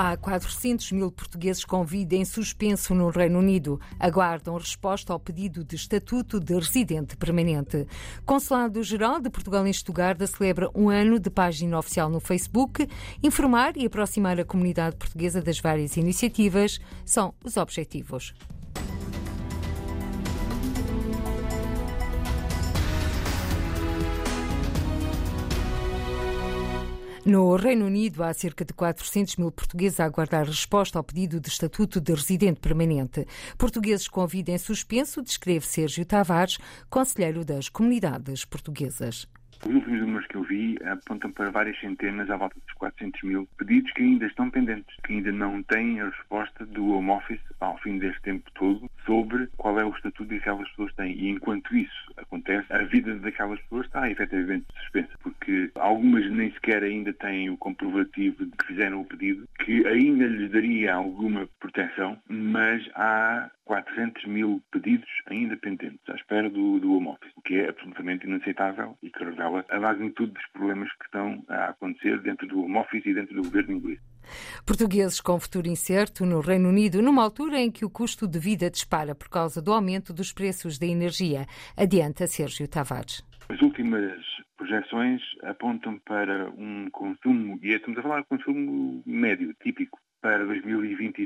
[0.00, 3.80] Há 400 mil portugueses com vida em suspenso no Reino Unido.
[3.98, 7.84] Aguardam resposta ao pedido de estatuto de residente permanente.
[8.24, 12.88] Consulado-Geral de Portugal em Estugarda celebra um ano de página oficial no Facebook.
[13.24, 18.34] Informar e aproximar a comunidade portuguesa das várias iniciativas são os objetivos.
[27.28, 31.50] No Reino Unido, há cerca de 400 mil portugueses a aguardar resposta ao pedido de
[31.50, 33.26] estatuto de residente permanente.
[33.58, 36.56] Portugueses com vida em suspenso, descreve Sérgio Tavares,
[36.88, 39.28] conselheiro das comunidades portuguesas.
[39.64, 43.48] Os últimos números que eu vi apontam para várias centenas, à volta dos 400 mil
[43.58, 47.76] pedidos que ainda estão pendentes, que ainda não têm a resposta do Home Office ao
[47.78, 51.12] fim deste tempo todo sobre qual é o estatuto que aquelas pessoas têm.
[51.12, 56.82] E enquanto isso acontece, a vida daquelas pessoas está efetivamente suspensa, porque algumas nem sequer
[56.82, 62.18] ainda têm o comprovativo de que fizeram o pedido, que ainda lhes daria alguma proteção,
[62.28, 67.56] mas há 400 mil pedidos ainda pendentes à espera do, do Home Office, o que
[67.56, 72.46] é absolutamente inaceitável e que revela a magnitude dos problemas que estão a acontecer dentro
[72.48, 74.00] do Home Office e dentro do governo inglês.
[74.66, 78.70] Portugueses com futuro incerto no Reino Unido, numa altura em que o custo de vida
[78.70, 81.46] dispara por causa do aumento dos preços da energia.
[81.76, 83.22] Adianta Sérgio Tavares.
[83.50, 84.18] As últimas
[84.56, 90.44] projeções apontam para um consumo, e estamos a falar de consumo médio, típico, para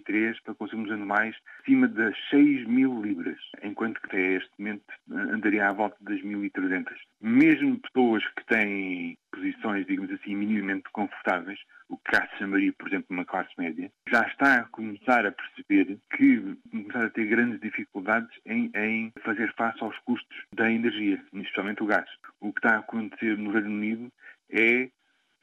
[0.03, 5.69] 2023 para consumos anuais acima das 6 mil libras, enquanto que até este momento andaria
[5.69, 6.87] à volta das 1.300.
[7.21, 12.89] Mesmo pessoas que têm posições, digamos assim, minimamente confortáveis, o que cá se chamaria, por
[12.89, 17.61] exemplo, uma classe média, já está a começar a perceber que começar a ter grandes
[17.61, 22.09] dificuldades em, em fazer face aos custos da energia, especialmente o gás.
[22.41, 24.13] O que está a acontecer no Reino Unido
[24.51, 24.89] é,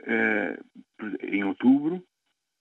[0.01, 0.65] uh,
[1.21, 2.03] em outubro,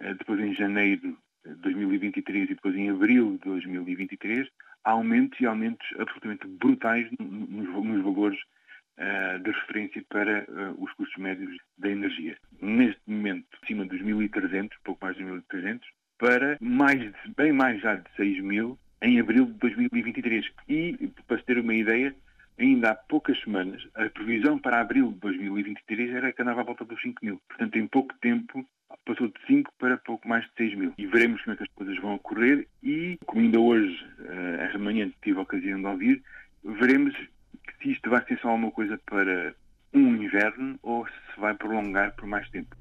[0.02, 1.16] uh, depois em janeiro
[1.56, 4.48] 2023 e depois em abril de 2023,
[4.84, 8.38] aumentos e aumentos absolutamente brutais nos, nos valores
[8.98, 12.36] uh, de referência para uh, os custos médios da energia.
[12.60, 15.80] Neste momento, acima dos 1.300, pouco mais de 1.300,
[16.18, 20.46] para mais de, bem mais já de 6.000 em abril de 2023.
[20.68, 22.14] E, para se ter uma ideia,
[22.58, 26.84] ainda há poucas semanas, a previsão para abril de 2023 era que andava à volta
[26.84, 27.40] dos 5 mil.
[27.48, 28.66] Portanto, em pouco tempo,
[29.04, 30.92] passou de 5 para pouco mais de 6 mil.
[30.98, 34.78] E veremos como é que as coisas vão ocorrer e, como ainda hoje, eh, esta
[34.78, 36.22] manhã, tive a ocasião de ouvir,
[36.64, 37.14] veremos
[37.82, 39.54] se isto vai ser só uma coisa para
[39.94, 42.76] um inverno ou se vai prolongar por mais tempo.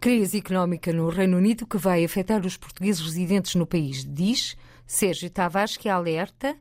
[0.00, 5.30] Crise económica no Reino Unido que vai afetar os portugueses residentes no país, diz Sérgio
[5.30, 6.54] Tavares, que alerta,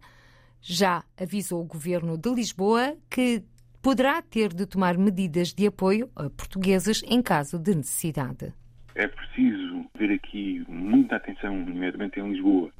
[0.61, 3.43] já avisou o governo de Lisboa que
[3.81, 8.53] poderá ter de tomar medidas de apoio a portugueses em caso de necessidade.
[8.95, 12.71] É preciso ter aqui muita atenção, nomeadamente em Lisboa,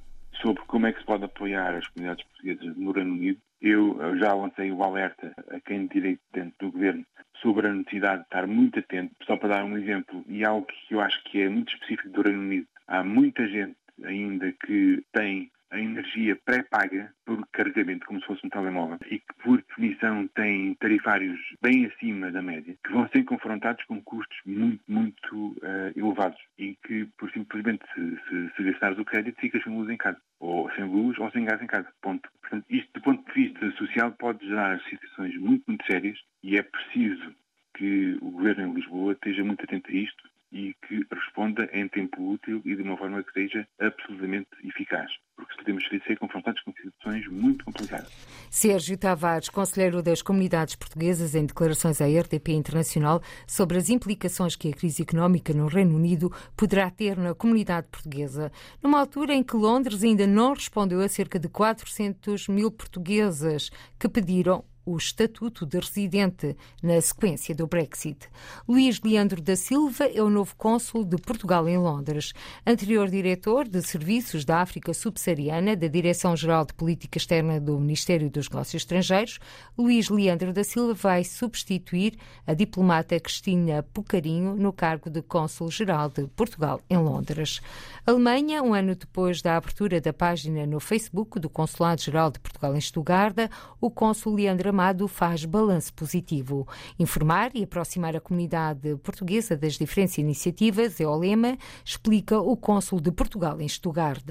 [0.41, 4.33] sobre como é que se pode apoiar as comunidades portuguesas no Reino Unido eu já
[4.33, 7.05] lancei o alerta a quem de direito dentro do governo
[7.41, 9.15] sobre a necessidade de estar muito atento.
[9.23, 12.23] Só para dar um exemplo, e algo que eu acho que é muito específico do
[12.23, 18.27] Reino Unido, há muita gente ainda que tem a energia pré-paga por carregamento, como se
[18.27, 23.07] fosse um telemóvel, e que, por definição, têm tarifários bem acima da média, que vão
[23.09, 28.63] ser confrontados com custos muito, muito uh, elevados e que, por simplesmente, se, se, se
[28.63, 31.67] gastares o crédito, ficas sem luz em casa, ou sem luz ou sem gás em
[31.67, 31.87] casa.
[32.01, 32.29] Ponto.
[32.41, 36.63] Portanto, isto, do ponto de vista social, pode gerar situações muito, muito sérias e é
[36.63, 37.33] preciso
[37.75, 42.31] que o Governo em Lisboa esteja muito atento a isto e que responda em tempo
[42.31, 45.11] útil e de uma forma que seja absolutamente eficaz,
[45.45, 48.11] porque podemos ser confrontados com situações muito complicadas.
[48.49, 54.69] Sérgio Tavares, conselheiro das comunidades portuguesas, em declarações à RTP Internacional sobre as implicações que
[54.69, 59.55] a crise económica no Reino Unido poderá ter na comunidade portuguesa, numa altura em que
[59.55, 65.79] Londres ainda não respondeu a cerca de 400 mil portuguesas que pediram o estatuto de
[65.79, 68.27] residente na sequência do Brexit.
[68.67, 72.33] Luís Leandro da Silva é o novo cônsul de Portugal em Londres,
[72.65, 78.49] anterior diretor de Serviços da África Subsaariana da Direção-Geral de Política Externa do Ministério dos
[78.49, 79.39] Negócios Estrangeiros.
[79.77, 86.27] Luís Leandro da Silva vai substituir a diplomata Cristina Pucarinho no cargo de cônsul-geral de
[86.27, 87.61] Portugal em Londres.
[88.05, 92.81] Alemanha, um ano depois da abertura da página no Facebook do Consulado-Geral de Portugal em
[92.81, 93.35] Stuttgart,
[93.79, 94.70] o cônsul Leandro
[95.07, 96.67] Faz balanço positivo.
[96.99, 102.99] Informar e aproximar a comunidade portuguesa das diferentes iniciativas é o lema, explica o cônsul
[102.99, 104.23] de Portugal em Stuttgart.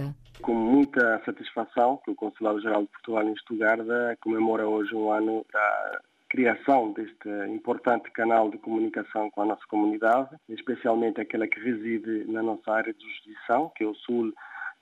[0.42, 6.00] Com muita satisfação que o Consulado-Geral de Portugal em Stuttgart comemora hoje um ano da
[6.30, 12.42] criação deste importante canal de comunicação com a nossa comunidade, especialmente aquela que reside na
[12.42, 14.32] nossa área de jurisdição, que é o Sul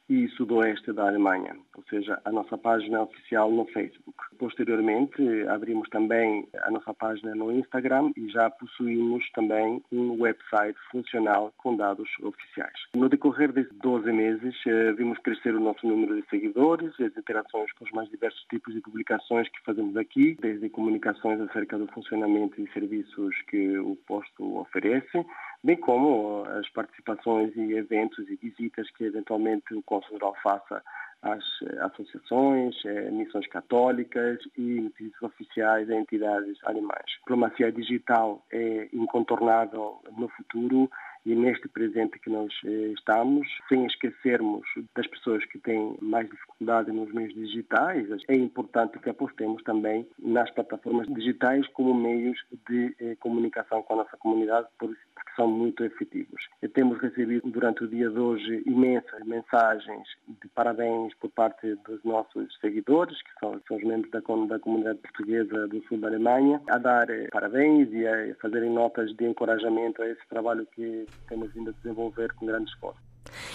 [0.08, 4.16] e sudoeste da Alemanha, ou seja, a nossa página oficial no Facebook.
[4.38, 11.52] Posteriormente, abrimos também a nossa página no Instagram e já possuímos também um website funcional
[11.58, 12.78] com dados oficiais.
[12.94, 17.70] No decorrer desses 12 meses, eh, vimos crescer o nosso número de seguidores, as interações
[17.72, 22.60] com os mais diversos tipos de publicações que fazemos aqui, desde comunicações acerca do funcionamento
[22.60, 25.24] e serviços que o posto oferece,
[25.62, 30.82] bem como as participações e eventos e visitas que eventualmente o Cônsul-Geral faça
[31.22, 31.44] às
[31.80, 37.00] associações, eh, missões católicas e visitas oficiais a entidades alemãs.
[37.00, 40.88] A diplomacia digital é incontornável no futuro
[41.28, 44.66] e neste presente que nós eh, estamos, sem esquecermos
[44.96, 50.50] das pessoas que têm mais dificuldade nos meios digitais, é importante que apostemos também nas
[50.52, 54.96] plataformas digitais como meios de eh, comunicação com a nossa comunidade, porque
[55.36, 56.48] são muito efetivos.
[56.62, 62.02] E temos recebido durante o dia de hoje imensas mensagens de parabéns por parte dos
[62.04, 66.60] nossos seguidores, que são, são os membros da, da comunidade portuguesa do sul da Alemanha,
[66.70, 71.52] a dar eh, parabéns e a fazerem notas de encorajamento a esse trabalho que temos
[71.52, 73.00] vindo a desenvolver com grande esforço.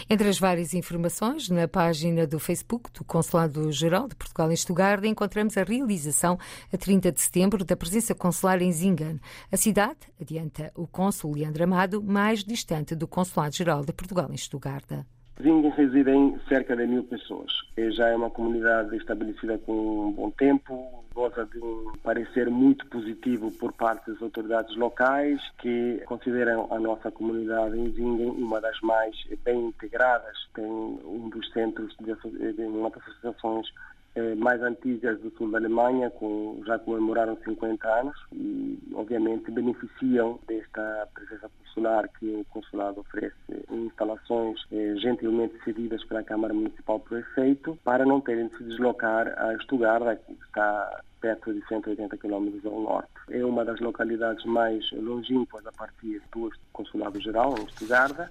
[0.10, 5.58] Entre as várias informações, na página do Facebook do Consulado-Geral de Portugal em Stuttgart, encontramos
[5.58, 6.38] a realização,
[6.72, 9.20] a 30 de setembro, da presença consular em Zingen.
[9.52, 15.06] A cidade, adianta o cônsul Leandro Amado, mais distante do Consulado-Geral de Portugal em Stuttgart.
[15.42, 17.52] Zingen residem cerca de mil pessoas.
[17.76, 23.52] Já é uma comunidade estabelecida com um bom tempo, goza de um parecer muito positivo
[23.52, 29.16] por parte das autoridades locais, que consideram a nossa comunidade em Zingen uma das mais
[29.44, 30.38] bem integradas.
[30.54, 33.68] Tem um dos centros de, de uma das associações
[34.16, 40.40] eh, mais antigas do sul da Alemanha, com, já comemoraram 50 anos e, obviamente, beneficiam
[40.48, 43.36] desta presença consular que o consulado oferece
[43.76, 49.28] instalações eh, gentilmente cedidas pela Câmara Municipal por efeito, para não terem de se deslocar
[49.38, 53.10] a Stuttgart, que está perto de 180 km ao norte.
[53.30, 58.30] É uma das localidades mais longínquas a partir do Consulado Geral, em Stuttgart,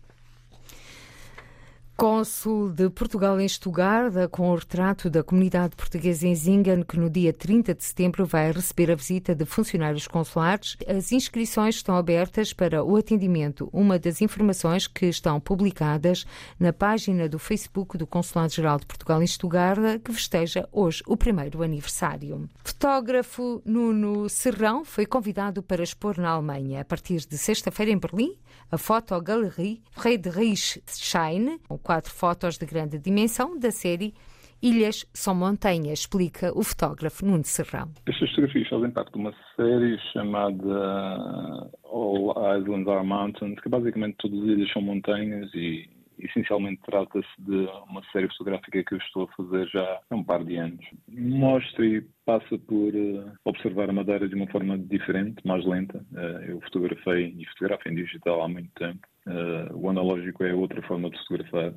[1.96, 7.08] Cônsul de Portugal em Estugarda, com o retrato da comunidade portuguesa em Zingen, que no
[7.08, 10.76] dia 30 de setembro vai receber a visita de funcionários consulares.
[10.88, 13.68] As inscrições estão abertas para o atendimento.
[13.72, 16.26] Uma das informações que estão publicadas
[16.58, 21.62] na página do Facebook do Consulado-Geral de Portugal em Estugarda, que festeja hoje o primeiro
[21.62, 22.48] aniversário.
[22.64, 26.80] Fotógrafo Nuno Serrão foi convidado para expor na Alemanha.
[26.80, 28.36] A partir de sexta-feira em Berlim,
[28.70, 34.14] a Fotogalerie Friedrichshain, quatro fotos de grande dimensão da série
[34.62, 37.90] Ilhas são montanhas, explica o fotógrafo Nuno Serrão.
[38.06, 44.38] Estas fotografias fazem parte de uma série chamada All Islands Are Mountains, que basicamente todas
[44.38, 45.90] as ilhas são montanhas e
[46.22, 50.44] essencialmente trata-se de uma série fotográfica que eu estou a fazer já há um par
[50.44, 50.84] de anos.
[51.08, 55.98] Mostra e passa por uh, observar a Madeira de uma forma diferente, mais lenta.
[56.12, 59.06] Uh, eu fotografei e fotografo em digital há muito tempo.
[59.26, 61.74] Uh, o analógico é outra forma de fotografar.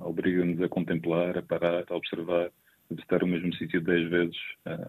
[0.00, 2.46] Obriga-nos a contemplar, a parar, a observar,
[2.90, 4.36] a visitar o mesmo sítio dez vezes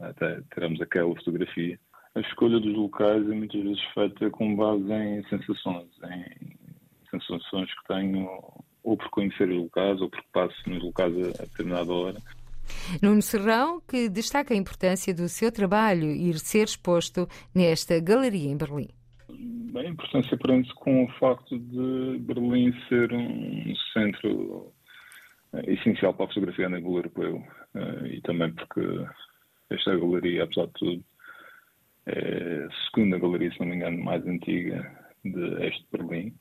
[0.02, 1.80] até termos aquela fotografia.
[2.16, 6.54] A escolha dos locais é muitas vezes feita com base em sensações, em
[7.10, 8.30] sensações que tenho
[8.94, 12.20] ou por conhecer os locais ou porque passo nos locais a, a determinada hora.
[13.02, 18.56] Nuno Serrão, que destaca a importância do seu trabalho ir ser exposto nesta galeria em
[18.58, 18.90] Berlim.
[19.76, 24.72] A importância prende-se com o facto de Berlim ser um centro
[25.54, 28.82] eh, essencial para a fotografia a nível europeu eh, e também porque
[29.72, 31.04] esta galeria, apesar de tudo,
[32.06, 34.96] é a segunda galeria, se não me engano, mais antiga
[35.26, 36.34] de este Berlim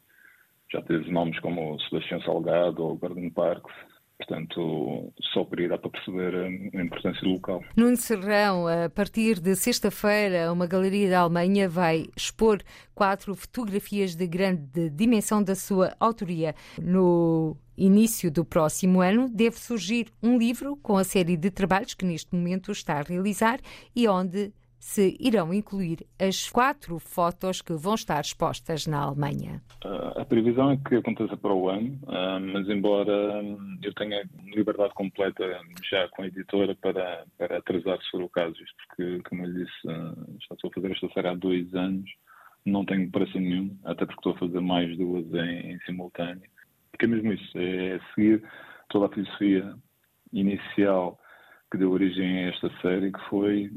[0.72, 3.72] já teve nomes como Sebastião Salgado ou Garden Parks.
[4.18, 7.62] Portanto, só por aí dá para perceber a importância do local.
[7.76, 12.62] Nuno Serrão, a partir de sexta-feira, uma galeria da Alemanha vai expor
[12.94, 16.54] quatro fotografias de grande dimensão da sua autoria.
[16.80, 22.04] No início do próximo ano, deve surgir um livro com a série de trabalhos que
[22.04, 23.58] neste momento está a realizar
[23.96, 29.62] e onde se irão incluir as quatro fotos que vão estar expostas na Alemanha.
[29.84, 34.28] Uh, a previsão é que aconteça para o ano, uh, mas embora um, eu tenha
[34.52, 35.44] liberdade completa
[35.88, 39.52] já com a editora para, para atrasar se for o caso, isto porque, como eu
[39.52, 42.10] disse, uh, já estou a fazer esta série há dois anos,
[42.66, 46.50] não tenho pressa nenhum, até porque estou a fazer mais duas em, em simultâneo.
[46.90, 48.42] Porque é mesmo isso, é seguir
[48.88, 49.76] toda a filosofia
[50.32, 51.20] inicial
[51.70, 53.70] que deu origem a esta série, que foi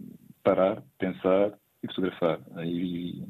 [0.45, 1.51] parar, pensar
[1.83, 3.23] e fotografar e,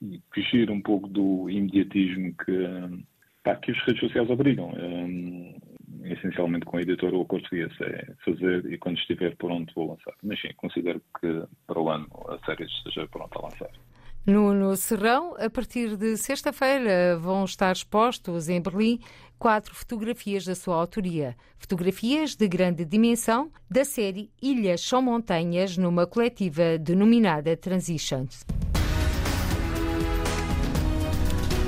[0.00, 2.68] e fugir um pouco do imediatismo que,
[3.44, 4.70] pá, que as redes sociais obrigam.
[4.70, 5.54] Um,
[6.04, 10.14] essencialmente com a editora ou com português, é fazer e quando estiver pronto vou lançar.
[10.22, 13.70] Mas sim, considero que para o ano a série esteja pronta a lançar.
[14.26, 19.00] No, Serrão, a partir de sexta-feira, vão estar expostos em Berlim
[19.38, 21.34] quatro fotografias da sua autoria.
[21.58, 28.44] Fotografias de grande dimensão da série Ilhas são Montanhas, numa coletiva denominada Transitions.